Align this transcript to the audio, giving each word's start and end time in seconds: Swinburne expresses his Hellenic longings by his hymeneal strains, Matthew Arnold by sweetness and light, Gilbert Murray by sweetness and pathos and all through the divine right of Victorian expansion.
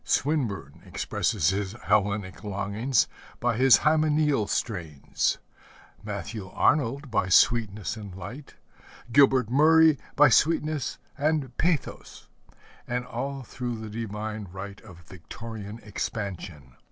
Swinburne 0.03 0.81
expresses 0.83 1.49
his 1.51 1.73
Hellenic 1.83 2.43
longings 2.43 3.07
by 3.39 3.55
his 3.55 3.77
hymeneal 3.77 4.47
strains, 4.47 5.37
Matthew 6.03 6.49
Arnold 6.49 7.11
by 7.11 7.29
sweetness 7.29 7.95
and 7.97 8.15
light, 8.15 8.55
Gilbert 9.11 9.51
Murray 9.51 9.99
by 10.15 10.29
sweetness 10.29 10.97
and 11.19 11.55
pathos 11.59 12.27
and 12.87 13.05
all 13.05 13.43
through 13.43 13.77
the 13.77 13.91
divine 13.91 14.47
right 14.51 14.81
of 14.81 15.01
Victorian 15.01 15.77
expansion. 15.83 16.73